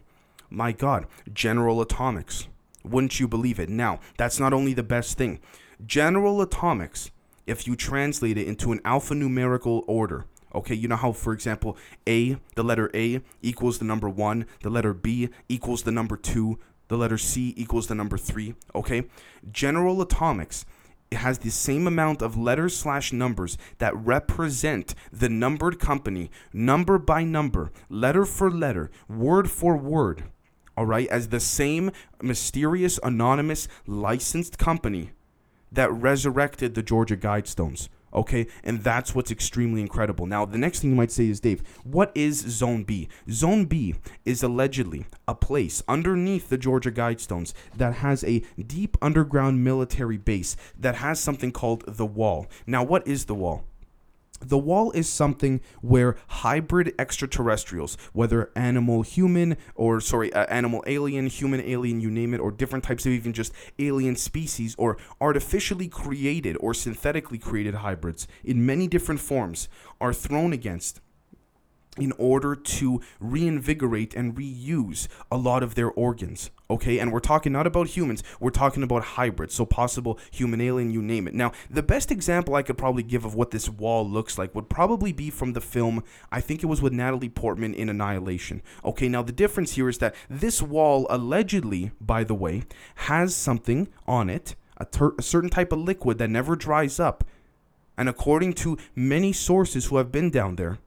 My 0.51 0.73
God, 0.73 1.07
General 1.33 1.81
Atomics. 1.81 2.49
Wouldn't 2.85 3.21
you 3.21 3.29
believe 3.29 3.61
it? 3.61 3.69
Now, 3.69 4.01
that's 4.17 4.41
not 4.41 4.53
only 4.53 4.73
the 4.73 4.83
best 4.83 5.19
thing. 5.19 5.41
General 5.85 6.41
Atomics, 6.41 7.11
if 7.47 7.67
you 7.67 7.77
translate 7.77 8.39
it 8.39 8.47
into 8.47 8.73
an 8.73 8.81
alphanumerical 8.81 9.85
order, 9.87 10.25
Okay, 10.55 10.75
you 10.75 10.89
know 10.89 10.97
how, 10.97 11.13
for 11.13 11.33
example, 11.33 11.77
A, 12.07 12.39
the 12.55 12.63
letter 12.63 12.91
A 12.95 13.21
equals 13.43 13.79
the 13.79 13.85
number 13.85 14.09
one, 14.09 14.47
the 14.63 14.71
letter 14.71 14.95
B 14.95 15.29
equals 15.49 15.83
the 15.83 15.93
number 15.93 16.17
two, 16.17 16.59
the 16.89 16.97
letter 16.97 17.19
C 17.19 17.55
equals 17.57 17.87
the 17.87 17.95
number 17.95 18.17
three. 18.17 18.55
Okay, 18.75 19.05
General 19.51 20.01
Atomics 20.01 20.65
it 21.11 21.19
has 21.19 21.39
the 21.39 21.51
same 21.51 21.87
amount 21.87 22.21
of 22.21 22.37
letters 22.37 22.77
slash 22.77 23.13
numbers 23.13 23.57
that 23.79 23.97
represent 23.97 24.95
the 25.13 25.29
numbered 25.29 25.79
company, 25.79 26.31
number 26.53 26.99
by 26.99 27.25
number, 27.25 27.73
letter 27.89 28.25
for 28.27 28.51
letter, 28.51 28.91
word 29.09 29.51
for 29.51 29.77
word, 29.77 30.25
all 30.77 30.87
right, 30.87 31.09
as 31.09 31.29
the 31.29 31.41
same 31.41 31.91
mysterious, 32.23 33.01
anonymous, 33.03 33.69
licensed 33.87 34.59
company 34.59 35.11
that 35.73 35.93
resurrected 35.93 36.75
the 36.75 36.83
Georgia 36.83 37.17
Guidestones. 37.17 37.89
Okay, 38.13 38.47
and 38.65 38.83
that's 38.83 39.15
what's 39.15 39.31
extremely 39.31 39.81
incredible. 39.81 40.27
Now, 40.27 40.45
the 40.47 40.59
next 40.59 40.81
thing 40.81 40.91
you 40.91 40.97
might 40.97 41.11
say 41.11 41.29
is, 41.29 41.41
Dave, 41.41 41.63
what 41.85 42.11
is 42.15 42.41
Zone 42.41 42.85
B? 42.85 43.09
Zone 43.31 43.67
B 43.67 43.95
is 44.25 44.43
allegedly 44.43 45.07
a 45.27 45.35
place 45.35 45.83
underneath 45.87 46.49
the 46.49 46.59
Georgia 46.59 46.91
Guidestones 46.91 47.53
that 47.77 47.95
has 47.95 48.25
a 48.25 48.41
deep 48.67 48.97
underground 49.03 49.63
military 49.63 50.17
base 50.17 50.57
that 50.79 50.97
has 50.97 51.21
something 51.21 51.53
called 51.53 51.85
the 51.87 52.07
Wall. 52.07 52.47
Now, 52.67 52.83
what 52.83 53.07
is 53.07 53.27
the 53.27 53.35
Wall? 53.35 53.65
The 54.41 54.59
wall 54.59 54.93
is 54.93 55.09
something 55.09 55.61
where 55.81 56.17
hybrid 56.29 56.95
extraterrestrials, 56.99 57.97
whether 58.13 58.51
animal 58.55 59.03
human 59.03 59.57
or 59.75 60.01
sorry, 60.01 60.33
uh, 60.33 60.47
animal 60.47 60.85
alien, 60.87 61.27
human 61.27 61.61
alien, 61.61 62.01
you 62.01 62.11
name 62.11 62.35
it, 62.35 62.41
or 62.41 62.51
different 62.51 62.85
types 62.85 63.05
of 63.05 63.13
even 63.13 63.33
just 63.33 63.53
alien 63.79 64.17
species 64.17 64.75
or 64.79 64.97
artificially 65.21 65.89
created 65.89 66.57
or 66.61 66.73
synthetically 66.73 67.39
created 67.39 67.77
hybrids 67.77 68.29
in 68.45 68.65
many 68.65 68.87
different 68.87 69.21
forms, 69.21 69.69
are 70.01 70.13
thrown 70.13 70.53
against 70.53 71.01
in 72.01 72.13
order 72.13 72.55
to 72.55 73.01
reinvigorate 73.21 74.15
and 74.15 74.35
reuse 74.35 75.09
a 75.31 75.37
lot 75.37 75.63
of 75.63 75.75
their 75.75 75.91
organs. 75.91 76.51
Okay, 76.71 76.99
and 76.99 77.13
we're 77.13 77.21
talking 77.21 77.53
not 77.53 77.67
about 77.67 77.89
humans, 77.89 78.23
we're 78.41 78.51
talking 78.51 78.83
about 78.83 79.03
hybrids, 79.03 79.55
so 79.55 79.65
possible 79.65 80.19
human 80.31 80.61
alien, 80.61 80.91
you 80.91 81.01
name 81.01 81.27
it. 81.27 81.35
Now, 81.35 81.53
the 81.71 81.83
best 81.83 82.11
example 82.11 82.55
I 82.55 82.63
could 82.63 82.77
probably 82.77 83.03
give 83.03 83.25
of 83.25 83.35
what 83.35 83.53
this 83.53 83.71
wall 83.71 84.09
looks 84.09 84.37
like 84.37 84.55
would 84.55 84.69
probably 84.69 85.13
be 85.13 85.31
from 85.31 85.55
the 85.55 85.63
film, 85.63 86.05
I 86.31 86.41
think 86.43 86.63
it 86.63 86.67
was 86.67 86.83
with 86.83 86.93
Natalie 86.93 87.31
Portman 87.31 87.73
in 87.75 87.89
Annihilation. 87.89 88.63
Okay, 88.85 89.09
now 89.09 89.23
the 89.23 89.33
difference 89.33 89.73
here 89.73 89.89
is 89.89 89.99
that 89.99 90.15
this 90.29 90.61
wall, 90.61 91.07
allegedly, 91.09 91.93
by 92.01 92.23
the 92.23 92.35
way, 92.35 92.65
has 92.97 93.35
something 93.35 93.89
on 94.07 94.29
it, 94.29 94.55
a, 94.77 94.85
ter- 94.85 95.15
a 95.19 95.23
certain 95.23 95.51
type 95.51 95.73
of 95.73 95.79
liquid 95.79 96.19
that 96.19 96.29
never 96.29 96.55
dries 96.55 97.01
up. 97.01 97.25
And 97.97 98.09
according 98.09 98.53
to 98.55 98.79
many 98.95 99.33
sources 99.33 99.87
who 99.87 99.97
have 99.97 100.13
been 100.13 100.31
down 100.31 100.57
there, 100.57 100.79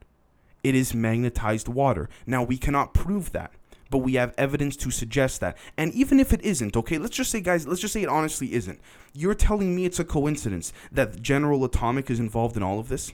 it 0.64 0.76
is 0.76 0.94
magnetized 0.94 1.68
water. 1.68 2.10
Now, 2.26 2.44
we 2.44 2.58
cannot 2.58 2.94
prove 2.94 3.32
that, 3.32 3.52
but 3.90 4.00
we 4.00 4.14
have 4.14 4.34
evidence 4.38 4.76
to 4.78 4.92
suggest 4.92 5.42
that. 5.42 5.58
And 5.78 5.94
even 5.94 6.20
if 6.20 6.34
it 6.34 6.42
isn't, 6.42 6.78
okay, 6.78 6.98
let's 6.98 7.16
just 7.16 7.32
say, 7.32 7.42
guys, 7.42 7.68
let's 7.68 7.82
just 7.82 7.94
say 7.94 8.04
it 8.04 8.10
honestly 8.10 8.54
isn't. 8.54 8.80
You're 9.14 9.34
telling 9.34 9.76
me 9.76 9.86
it's 9.86 10.00
a 10.00 10.06
coincidence 10.06 10.72
that 10.92 11.22
General 11.22 11.66
Atomic 11.66 12.10
is 12.10 12.20
involved 12.20 12.56
in 12.58 12.64
all 12.64 12.80
of 12.80 12.90
this? 12.90 13.14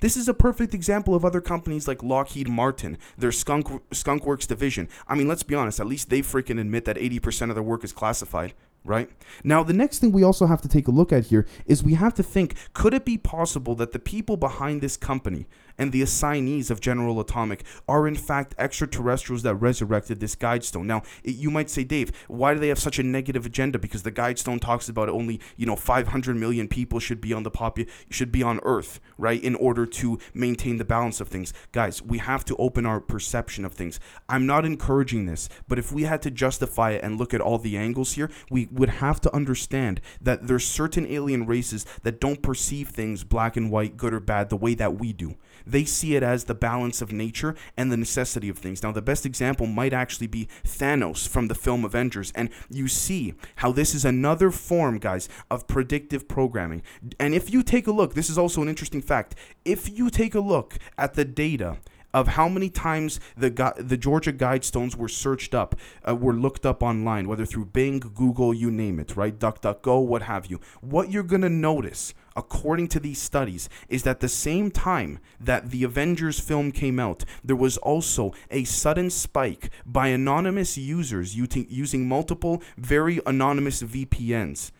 This 0.00 0.16
is 0.16 0.28
a 0.28 0.34
perfect 0.34 0.74
example 0.74 1.14
of 1.16 1.24
other 1.24 1.40
companies 1.40 1.88
like 1.88 2.04
Lockheed 2.04 2.48
Martin, 2.48 2.98
their 3.16 3.32
Skunk 3.32 4.24
Works 4.24 4.46
division. 4.46 4.88
I 5.08 5.16
mean, 5.16 5.26
let's 5.26 5.42
be 5.42 5.56
honest, 5.56 5.80
at 5.80 5.88
least 5.88 6.08
they 6.08 6.20
freaking 6.20 6.60
admit 6.60 6.84
that 6.84 6.96
80% 6.96 7.48
of 7.48 7.56
their 7.56 7.64
work 7.64 7.82
is 7.82 7.92
classified 7.92 8.54
right? 8.84 9.10
Now, 9.44 9.62
the 9.62 9.72
next 9.72 9.98
thing 9.98 10.12
we 10.12 10.22
also 10.22 10.46
have 10.46 10.62
to 10.62 10.68
take 10.68 10.88
a 10.88 10.92
look 10.92 11.12
at 11.12 11.26
here 11.26 11.46
is 11.66 11.82
we 11.82 11.94
have 11.94 12.14
to 12.14 12.22
think 12.22 12.54
could 12.72 12.94
it 12.94 13.04
be 13.04 13.18
possible 13.18 13.74
that 13.74 13.92
the 13.92 13.98
people 13.98 14.36
behind 14.36 14.80
this 14.80 14.96
company 14.96 15.46
and 15.78 15.92
the 15.92 16.02
assignees 16.02 16.70
of 16.70 16.80
General 16.80 17.20
Atomic 17.20 17.64
are 17.88 18.06
in 18.06 18.16
fact 18.16 18.54
extraterrestrials 18.58 19.42
that 19.42 19.54
resurrected 19.54 20.20
this 20.20 20.34
guidestone? 20.34 20.84
Now, 20.84 21.02
it, 21.22 21.36
you 21.36 21.50
might 21.50 21.70
say, 21.70 21.84
Dave, 21.84 22.12
why 22.28 22.54
do 22.54 22.60
they 22.60 22.68
have 22.68 22.78
such 22.78 22.98
a 22.98 23.02
negative 23.02 23.46
agenda? 23.46 23.78
Because 23.78 24.02
the 24.02 24.12
guidestone 24.12 24.60
talks 24.60 24.88
about 24.88 25.08
only, 25.08 25.40
you 25.56 25.66
know, 25.66 25.76
500 25.76 26.36
million 26.36 26.68
people 26.68 26.98
should 26.98 27.20
be 27.20 27.32
on 27.32 27.42
the 27.42 27.50
popu- 27.50 27.88
should 28.10 28.32
be 28.32 28.42
on 28.42 28.60
Earth, 28.62 29.00
right, 29.16 29.42
in 29.42 29.54
order 29.54 29.86
to 29.86 30.18
maintain 30.34 30.76
the 30.78 30.84
balance 30.84 31.20
of 31.20 31.28
things. 31.28 31.52
Guys, 31.72 32.02
we 32.02 32.18
have 32.18 32.44
to 32.46 32.56
open 32.56 32.84
our 32.86 33.00
perception 33.00 33.64
of 33.64 33.74
things. 33.74 34.00
I'm 34.28 34.46
not 34.46 34.64
encouraging 34.64 35.26
this, 35.26 35.48
but 35.68 35.78
if 35.78 35.92
we 35.92 36.02
had 36.02 36.22
to 36.22 36.30
justify 36.30 36.90
it 36.92 37.04
and 37.04 37.18
look 37.18 37.32
at 37.32 37.40
all 37.40 37.58
the 37.58 37.76
angles 37.76 38.12
here, 38.12 38.30
we 38.50 38.68
would 38.72 38.88
have 38.88 39.20
to 39.22 39.34
understand 39.34 40.00
that 40.20 40.46
there's 40.46 40.66
certain 40.66 41.06
alien 41.06 41.46
races 41.46 41.86
that 42.02 42.20
don't 42.20 42.42
perceive 42.42 42.88
things 42.88 43.24
black 43.24 43.56
and 43.56 43.70
white, 43.70 43.96
good 43.96 44.14
or 44.14 44.20
bad, 44.20 44.48
the 44.48 44.56
way 44.56 44.74
that 44.74 44.98
we 44.98 45.12
do. 45.12 45.36
They 45.68 45.84
see 45.84 46.16
it 46.16 46.22
as 46.22 46.44
the 46.44 46.54
balance 46.54 47.02
of 47.02 47.12
nature 47.12 47.54
and 47.76 47.92
the 47.92 47.96
necessity 47.96 48.48
of 48.48 48.58
things. 48.58 48.82
Now, 48.82 48.92
the 48.92 49.02
best 49.02 49.26
example 49.26 49.66
might 49.66 49.92
actually 49.92 50.26
be 50.26 50.48
Thanos 50.64 51.28
from 51.28 51.48
the 51.48 51.54
film 51.54 51.84
Avengers, 51.84 52.32
and 52.34 52.48
you 52.70 52.88
see 52.88 53.34
how 53.56 53.72
this 53.72 53.94
is 53.94 54.04
another 54.04 54.50
form, 54.50 54.98
guys, 54.98 55.28
of 55.50 55.68
predictive 55.68 56.26
programming. 56.26 56.82
And 57.20 57.34
if 57.34 57.52
you 57.52 57.62
take 57.62 57.86
a 57.86 57.92
look, 57.92 58.14
this 58.14 58.30
is 58.30 58.38
also 58.38 58.62
an 58.62 58.68
interesting 58.68 59.02
fact. 59.02 59.34
If 59.64 59.90
you 59.90 60.08
take 60.08 60.34
a 60.34 60.40
look 60.40 60.78
at 60.96 61.14
the 61.14 61.24
data 61.24 61.76
of 62.14 62.28
how 62.28 62.48
many 62.48 62.70
times 62.70 63.20
the 63.36 63.50
the 63.78 63.96
Georgia 63.96 64.32
Guidestones 64.32 64.96
were 64.96 65.08
searched 65.08 65.54
up, 65.54 65.74
uh, 66.08 66.14
were 66.14 66.32
looked 66.32 66.64
up 66.64 66.82
online, 66.82 67.28
whether 67.28 67.44
through 67.44 67.66
Bing, 67.66 68.00
Google, 68.00 68.54
you 68.54 68.70
name 68.70 68.98
it, 68.98 69.16
right? 69.16 69.38
DuckDuckGo, 69.38 70.04
what 70.04 70.22
have 70.22 70.46
you. 70.46 70.60
What 70.80 71.10
you're 71.10 71.22
gonna 71.22 71.48
notice, 71.48 72.14
according 72.36 72.88
to 72.88 73.00
these 73.00 73.20
studies, 73.20 73.68
is 73.88 74.02
that 74.04 74.20
the 74.20 74.28
same 74.28 74.70
time 74.70 75.18
that 75.40 75.70
the 75.70 75.84
Avengers 75.84 76.40
film 76.40 76.72
came 76.72 76.98
out, 76.98 77.24
there 77.44 77.56
was 77.56 77.76
also 77.78 78.32
a 78.50 78.64
sudden 78.64 79.10
spike 79.10 79.70
by 79.84 80.08
anonymous 80.08 80.78
users 80.78 81.36
using 81.36 82.08
multiple 82.08 82.62
very 82.76 83.20
anonymous 83.26 83.82
VPNs 83.82 84.70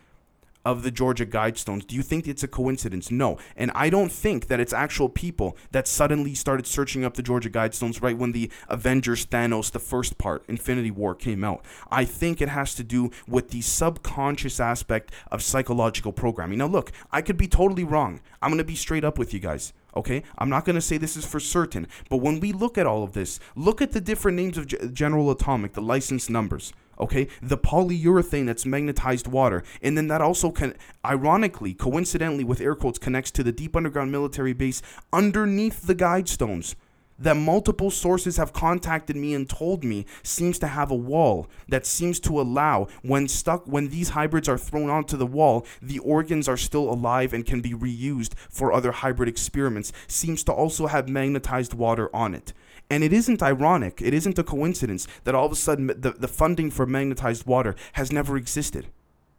of 0.65 0.83
the 0.83 0.91
Georgia 0.91 1.25
Guidestones. 1.25 1.85
Do 1.87 1.95
you 1.95 2.01
think 2.01 2.27
it's 2.27 2.43
a 2.43 2.47
coincidence? 2.47 3.11
No. 3.11 3.37
And 3.55 3.71
I 3.73 3.89
don't 3.89 4.11
think 4.11 4.47
that 4.47 4.59
it's 4.59 4.73
actual 4.73 5.09
people 5.09 5.57
that 5.71 5.87
suddenly 5.87 6.35
started 6.35 6.67
searching 6.67 7.05
up 7.05 7.15
the 7.15 7.23
Georgia 7.23 7.49
Guidestones 7.49 8.01
right 8.01 8.17
when 8.17 8.33
the 8.33 8.51
Avengers 8.67 9.25
Thanos, 9.25 9.71
the 9.71 9.79
first 9.79 10.17
part, 10.17 10.43
Infinity 10.47 10.91
War, 10.91 11.15
came 11.15 11.43
out. 11.43 11.63
I 11.89 12.05
think 12.05 12.41
it 12.41 12.49
has 12.49 12.75
to 12.75 12.83
do 12.83 13.11
with 13.27 13.49
the 13.49 13.61
subconscious 13.61 14.59
aspect 14.59 15.11
of 15.31 15.41
psychological 15.41 16.11
programming. 16.11 16.59
Now, 16.59 16.67
look, 16.67 16.91
I 17.11 17.21
could 17.21 17.37
be 17.37 17.47
totally 17.47 17.83
wrong. 17.83 18.21
I'm 18.41 18.49
going 18.49 18.57
to 18.59 18.63
be 18.63 18.75
straight 18.75 19.03
up 19.03 19.17
with 19.17 19.33
you 19.33 19.39
guys. 19.39 19.73
Okay, 19.95 20.21
I'm 20.37 20.49
not 20.49 20.65
going 20.65 20.75
to 20.75 20.81
say 20.81 20.97
this 20.97 21.17
is 21.17 21.25
for 21.25 21.39
certain, 21.39 21.87
but 22.09 22.17
when 22.17 22.39
we 22.39 22.53
look 22.53 22.77
at 22.77 22.85
all 22.85 23.03
of 23.03 23.13
this, 23.13 23.39
look 23.55 23.81
at 23.81 23.91
the 23.91 23.99
different 23.99 24.37
names 24.37 24.55
of 24.55 24.67
G- 24.67 24.77
General 24.93 25.31
Atomic, 25.31 25.73
the 25.73 25.81
license 25.81 26.29
numbers 26.29 26.73
okay? 26.99 27.27
The 27.41 27.57
polyurethane 27.57 28.45
that's 28.45 28.65
magnetized 28.65 29.27
water. 29.27 29.63
And 29.81 29.97
then 29.97 30.07
that 30.07 30.21
also 30.21 30.51
can 30.51 30.75
ironically 31.05 31.73
coincidentally 31.73 32.43
with 32.43 32.61
air 32.61 32.75
quotes 32.75 32.99
connects 32.99 33.31
to 33.31 33.43
the 33.43 33.51
deep 33.51 33.75
underground 33.75 34.11
military 34.11 34.53
base 34.53 34.81
underneath 35.13 35.87
the 35.87 35.95
guidestones 35.95 36.75
that 37.19 37.35
multiple 37.35 37.91
sources 37.91 38.37
have 38.37 38.53
contacted 38.53 39.15
me 39.15 39.33
and 39.33 39.49
told 39.49 39.83
me 39.83 40.05
seems 40.23 40.57
to 40.57 40.67
have 40.67 40.89
a 40.89 40.95
wall 40.95 41.47
that 41.67 41.85
seems 41.85 42.19
to 42.21 42.39
allow 42.39 42.87
when 43.01 43.27
stuck 43.27 43.67
when 43.67 43.89
these 43.89 44.09
hybrids 44.09 44.47
are 44.47 44.57
thrown 44.57 44.89
onto 44.89 45.17
the 45.17 45.25
wall 45.25 45.65
the 45.81 45.99
organs 45.99 46.47
are 46.47 46.57
still 46.57 46.89
alive 46.89 47.33
and 47.33 47.45
can 47.45 47.61
be 47.61 47.73
reused 47.73 48.33
for 48.49 48.71
other 48.71 48.91
hybrid 48.91 49.27
experiments. 49.27 49.91
Seems 50.07 50.43
to 50.45 50.53
also 50.53 50.87
have 50.87 51.09
magnetized 51.09 51.73
water 51.73 52.13
on 52.15 52.33
it 52.33 52.53
and 52.89 53.03
it 53.03 53.13
isn't 53.13 53.43
ironic, 53.43 54.01
it 54.01 54.13
isn't 54.13 54.39
a 54.39 54.43
coincidence 54.43 55.07
that 55.23 55.35
all 55.35 55.45
of 55.45 55.51
a 55.51 55.55
sudden 55.55 55.87
the, 55.87 56.11
the 56.11 56.27
funding 56.27 56.71
for 56.71 56.85
magnetized 56.85 57.45
water 57.45 57.75
has 57.93 58.11
never 58.11 58.35
existed. 58.35 58.87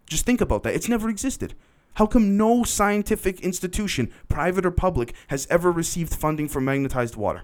Just 0.07 0.25
think 0.25 0.41
about 0.41 0.63
that. 0.63 0.75
It's 0.75 0.89
never 0.89 1.09
existed. 1.09 1.55
How 1.95 2.07
come 2.07 2.37
no 2.37 2.63
scientific 2.65 3.41
institution, 3.41 4.13
private 4.29 4.65
or 4.65 4.71
public, 4.71 5.15
has 5.29 5.47
ever 5.51 5.73
received 5.73 6.15
funding 6.15 6.49
for 6.49 6.61
magnetized 6.61 7.17
water? 7.17 7.43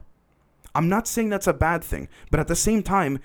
I'm 0.75 0.89
not 0.89 1.09
saying 1.09 1.31
that's 1.31 1.47
a 1.47 1.53
bad 1.55 1.83
thing, 1.83 2.09
but 2.31 2.39
at 2.39 2.49
the 2.49 2.55
same 2.55 2.83
time, 2.83 3.19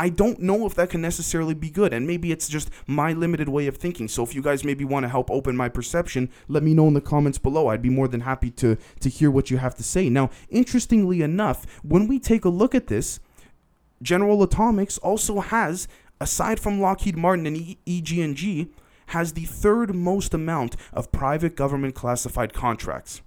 I 0.00 0.08
don't 0.08 0.40
know 0.40 0.64
if 0.64 0.74
that 0.76 0.88
can 0.88 1.02
necessarily 1.02 1.52
be 1.52 1.68
good, 1.68 1.92
and 1.92 2.06
maybe 2.06 2.32
it's 2.32 2.48
just 2.48 2.70
my 2.86 3.12
limited 3.12 3.50
way 3.50 3.66
of 3.66 3.76
thinking. 3.76 4.08
So 4.08 4.22
if 4.22 4.34
you 4.34 4.40
guys 4.40 4.64
maybe 4.64 4.82
want 4.82 5.04
to 5.04 5.10
help 5.10 5.30
open 5.30 5.54
my 5.58 5.68
perception, 5.68 6.30
let 6.48 6.62
me 6.62 6.72
know 6.72 6.88
in 6.88 6.94
the 6.94 7.02
comments 7.02 7.36
below. 7.36 7.66
I'd 7.66 7.82
be 7.82 7.90
more 7.90 8.08
than 8.08 8.22
happy 8.22 8.50
to 8.52 8.78
to 9.00 9.08
hear 9.10 9.30
what 9.30 9.50
you 9.50 9.58
have 9.58 9.74
to 9.74 9.82
say. 9.82 10.08
Now, 10.08 10.30
interestingly 10.48 11.20
enough, 11.20 11.66
when 11.82 12.08
we 12.08 12.18
take 12.18 12.46
a 12.46 12.48
look 12.48 12.74
at 12.74 12.86
this, 12.86 13.20
General 14.00 14.42
Atomics 14.42 14.96
also 14.96 15.40
has, 15.40 15.86
aside 16.18 16.58
from 16.58 16.80
Lockheed 16.80 17.18
Martin 17.18 17.46
and 17.46 17.76
EG&G, 17.86 18.72
has 19.08 19.34
the 19.34 19.44
third 19.44 19.94
most 19.94 20.32
amount 20.32 20.76
of 20.94 21.12
private 21.12 21.54
government 21.54 21.94
classified 21.94 22.54
contracts. 22.54 23.20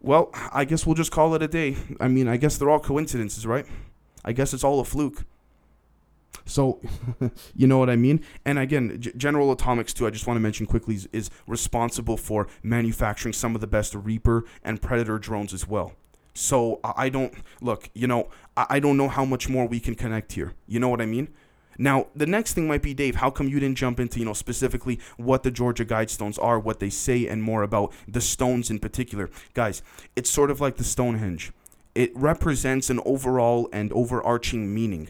Well, 0.00 0.30
I 0.50 0.64
guess 0.64 0.86
we'll 0.86 0.94
just 0.94 1.12
call 1.12 1.34
it 1.34 1.42
a 1.42 1.48
day. 1.48 1.76
I 2.00 2.08
mean, 2.08 2.26
I 2.26 2.38
guess 2.38 2.56
they're 2.56 2.70
all 2.70 2.80
coincidences, 2.80 3.46
right? 3.46 3.66
I 4.24 4.32
guess 4.32 4.52
it's 4.52 4.64
all 4.64 4.80
a 4.80 4.84
fluke. 4.84 5.24
So, 6.44 6.80
you 7.54 7.66
know 7.66 7.78
what 7.78 7.90
I 7.90 7.96
mean? 7.96 8.24
And 8.44 8.58
again, 8.58 9.00
G- 9.00 9.12
General 9.16 9.52
Atomics, 9.52 9.92
too, 9.92 10.06
I 10.06 10.10
just 10.10 10.26
want 10.26 10.36
to 10.36 10.40
mention 10.40 10.66
quickly, 10.66 10.94
is, 10.96 11.08
is, 11.12 11.30
responsible 11.46 12.16
for 12.16 12.46
manufacturing 12.62 13.32
some 13.32 13.54
of 13.54 13.60
the 13.60 13.66
best 13.66 13.94
Reaper 13.94 14.44
and 14.64 14.80
Predator 14.80 15.18
drones 15.18 15.52
as 15.52 15.66
well. 15.66 15.92
So, 16.34 16.80
I 16.82 17.08
don't, 17.08 17.34
look, 17.60 17.90
you 17.94 18.06
know, 18.06 18.28
I, 18.56 18.66
I 18.70 18.80
don't 18.80 18.96
know 18.96 19.08
how 19.08 19.24
much 19.24 19.48
more 19.48 19.66
we 19.66 19.80
can 19.80 19.94
connect 19.94 20.32
here. 20.32 20.54
You 20.66 20.80
know 20.80 20.88
what 20.88 21.00
I 21.00 21.06
mean? 21.06 21.28
Now, 21.78 22.08
the 22.14 22.26
next 22.26 22.52
thing 22.52 22.68
might 22.68 22.82
be, 22.82 22.92
Dave, 22.94 23.16
how 23.16 23.30
come 23.30 23.48
you 23.48 23.58
didn't 23.58 23.78
jump 23.78 23.98
into, 24.00 24.18
you 24.18 24.26
know, 24.26 24.34
specifically 24.34 25.00
what 25.16 25.42
the 25.44 25.50
Georgia 25.50 25.84
Guidestones 25.84 26.38
are, 26.42 26.58
what 26.58 26.78
they 26.78 26.90
say, 26.90 27.26
and 27.26 27.42
more 27.42 27.62
about 27.62 27.92
the 28.06 28.20
stones 28.20 28.70
in 28.70 28.78
particular? 28.78 29.30
Guys, 29.54 29.82
it's 30.14 30.28
sort 30.28 30.50
of 30.50 30.60
like 30.60 30.76
the 30.76 30.84
Stonehenge 30.84 31.52
it 31.94 32.14
represents 32.16 32.90
an 32.90 33.00
overall 33.04 33.68
and 33.72 33.92
overarching 33.92 34.72
meaning 34.74 35.08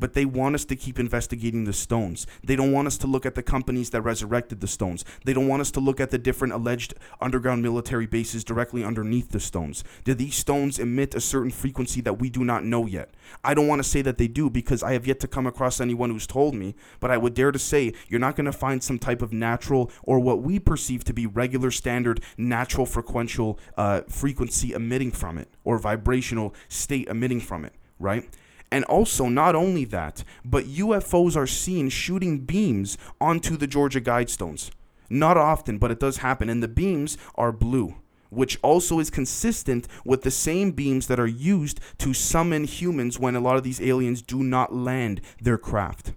but 0.00 0.14
they 0.14 0.24
want 0.24 0.54
us 0.54 0.64
to 0.64 0.74
keep 0.74 0.98
investigating 0.98 1.64
the 1.64 1.72
stones. 1.72 2.26
They 2.42 2.56
don't 2.56 2.72
want 2.72 2.88
us 2.88 2.98
to 2.98 3.06
look 3.06 3.26
at 3.26 3.34
the 3.34 3.42
companies 3.42 3.90
that 3.90 4.02
resurrected 4.02 4.60
the 4.60 4.66
stones. 4.66 5.04
They 5.24 5.32
don't 5.32 5.46
want 5.46 5.60
us 5.60 5.70
to 5.72 5.80
look 5.80 6.00
at 6.00 6.10
the 6.10 6.18
different 6.18 6.54
alleged 6.54 6.94
underground 7.20 7.62
military 7.62 8.06
bases 8.06 8.42
directly 8.42 8.82
underneath 8.82 9.30
the 9.30 9.40
stones. 9.40 9.84
Do 10.04 10.14
these 10.14 10.34
stones 10.34 10.78
emit 10.78 11.14
a 11.14 11.20
certain 11.20 11.50
frequency 11.50 12.00
that 12.00 12.18
we 12.18 12.30
do 12.30 12.44
not 12.44 12.64
know 12.64 12.86
yet? 12.86 13.10
I 13.44 13.54
don't 13.54 13.68
want 13.68 13.80
to 13.80 13.88
say 13.88 14.02
that 14.02 14.18
they 14.18 14.26
do 14.26 14.50
because 14.50 14.82
I 14.82 14.94
have 14.94 15.06
yet 15.06 15.20
to 15.20 15.28
come 15.28 15.46
across 15.46 15.80
anyone 15.80 16.10
who's 16.10 16.26
told 16.26 16.54
me, 16.54 16.74
but 16.98 17.10
I 17.10 17.18
would 17.18 17.34
dare 17.34 17.52
to 17.52 17.58
say 17.58 17.92
you're 18.08 18.18
not 18.18 18.36
going 18.36 18.46
to 18.46 18.52
find 18.52 18.82
some 18.82 18.98
type 18.98 19.22
of 19.22 19.32
natural 19.32 19.90
or 20.02 20.18
what 20.18 20.42
we 20.42 20.58
perceive 20.58 21.04
to 21.04 21.12
be 21.12 21.26
regular 21.26 21.70
standard 21.70 22.20
natural 22.36 22.86
frequential 22.86 23.58
uh, 23.76 24.02
frequency 24.08 24.72
emitting 24.72 25.12
from 25.12 25.38
it 25.38 25.48
or 25.64 25.78
vibrational 25.78 26.54
state 26.68 27.08
emitting 27.08 27.40
from 27.40 27.64
it, 27.64 27.74
right? 27.98 28.28
And 28.72 28.84
also, 28.84 29.28
not 29.28 29.54
only 29.54 29.84
that, 29.86 30.22
but 30.44 30.64
UFOs 30.66 31.36
are 31.36 31.46
seen 31.46 31.88
shooting 31.88 32.40
beams 32.40 32.96
onto 33.20 33.56
the 33.56 33.66
Georgia 33.66 34.00
Guidestones. 34.00 34.70
Not 35.08 35.36
often, 35.36 35.78
but 35.78 35.90
it 35.90 35.98
does 35.98 36.18
happen. 36.18 36.48
And 36.48 36.62
the 36.62 36.68
beams 36.68 37.18
are 37.34 37.50
blue, 37.50 37.96
which 38.30 38.58
also 38.62 39.00
is 39.00 39.10
consistent 39.10 39.88
with 40.04 40.22
the 40.22 40.30
same 40.30 40.70
beams 40.70 41.08
that 41.08 41.18
are 41.18 41.26
used 41.26 41.80
to 41.98 42.14
summon 42.14 42.64
humans 42.64 43.18
when 43.18 43.34
a 43.34 43.40
lot 43.40 43.56
of 43.56 43.64
these 43.64 43.80
aliens 43.80 44.22
do 44.22 44.44
not 44.44 44.72
land 44.72 45.20
their 45.40 45.58
craft. 45.58 46.12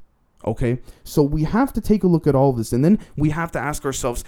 Okay? 0.45 0.79
So 1.03 1.24
we 1.24 1.43
have 1.43 1.74
to 1.74 1.81
take 1.81 2.03
a 2.03 2.07
look 2.07 2.27
at 2.27 2.36
all 2.36 2.53
this, 2.53 2.72
and 2.72 2.86
then 2.86 3.00
we 3.17 3.31
have 3.31 3.51
to 3.53 3.60
ask 3.60 3.83
ourselves 3.83 4.24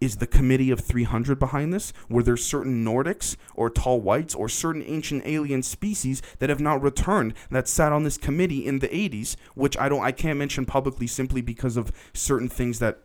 is 0.00 0.16
the 0.16 0.26
committee 0.26 0.70
of 0.70 0.80
300 0.80 1.38
behind 1.38 1.72
this? 1.72 1.92
Were 2.08 2.22
there 2.22 2.36
certain 2.36 2.84
Nordics 2.84 3.36
or 3.54 3.70
tall 3.70 4.00
whites 4.00 4.34
or 4.34 4.48
certain 4.48 4.82
ancient 4.86 5.22
alien 5.24 5.62
species 5.62 6.20
that 6.38 6.50
have 6.50 6.60
not 6.60 6.82
returned 6.82 7.34
that 7.50 7.68
sat 7.68 7.92
on 7.92 8.04
this 8.04 8.18
committee 8.18 8.66
in 8.66 8.80
the 8.80 8.88
80s, 8.88 9.36
which 9.54 9.78
I 9.78 9.88
don't 9.88 10.04
I 10.04 10.12
can't 10.12 10.38
mention 10.38 10.66
publicly 10.66 11.06
simply 11.06 11.40
because 11.40 11.76
of 11.76 11.92
certain 12.12 12.48
things 12.48 12.78
that 12.80 13.00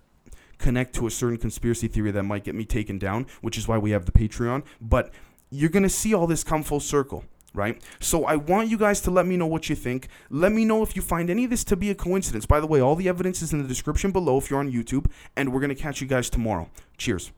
connect 0.58 0.94
to 0.96 1.08
a 1.08 1.12
certain 1.12 1.38
conspiracy 1.38 1.88
theory 1.88 2.12
that 2.12 2.24
might 2.24 2.44
get 2.44 2.56
me 2.56 2.66
taken 2.66 3.00
down, 3.00 3.26
which 3.42 3.58
is 3.58 3.68
why 3.68 3.78
we 3.78 3.92
have 3.92 4.06
the 4.06 4.12
Patreon, 4.12 4.64
but 4.82 5.12
you're 5.50 5.70
going 5.70 5.84
to 5.84 5.90
see 5.90 6.14
all 6.14 6.28
this 6.28 6.44
come 6.44 6.64
full 6.64 6.80
circle 6.80 7.24
right? 7.54 7.82
So 8.00 8.26
I 8.26 8.36
want 8.36 8.70
you 8.70 8.78
guys 8.78 9.02
to 9.02 9.12
let 9.12 9.26
me 9.26 9.38
know 9.38 9.48
what 9.48 9.70
you 9.70 9.76
think. 9.76 10.08
Let 10.30 10.52
me 10.52 10.66
know 10.66 10.84
if 10.84 10.96
you 10.96 11.02
find 11.02 11.30
any 11.30 11.46
of 11.46 11.50
this 11.50 11.64
to 11.66 11.76
be 11.76 11.90
a 11.90 11.96
coincidence. 11.96 12.46
By 12.46 12.60
the 12.60 12.68
way, 12.68 12.80
all 12.80 12.96
the 12.96 13.10
evidence 13.10 13.42
is 13.42 13.54
in 13.54 13.62
the 13.62 13.68
description 13.68 14.12
below 14.12 14.38
if 14.38 14.50
you're 14.50 14.60
on 14.60 14.72
YouTube, 14.72 15.08
and 15.36 15.54
we're 15.54 15.62
going 15.62 15.70
to 15.70 15.76
catch 15.76 16.02
you 16.02 16.08
guys 16.08 16.30
tomorrow. 16.30 16.70
Cheers. 16.98 17.32